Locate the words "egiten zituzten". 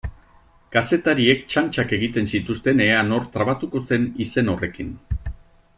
1.99-2.81